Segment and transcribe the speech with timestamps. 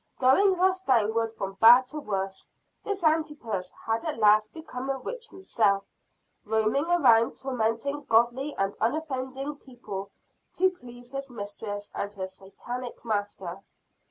[0.17, 2.49] Going thus downward from bad to worse,
[2.83, 5.83] this Antipas had at last become a witch himself;
[6.43, 10.09] roaming around tormenting godly and unoffending people
[10.53, 13.61] to please his mistress and her Satanic master.